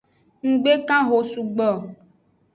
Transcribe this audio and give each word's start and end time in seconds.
Nggbe 0.49 0.71
kan 0.87 1.03
eho 1.05 1.17
sugbo 1.31 1.65
o. 1.75 1.77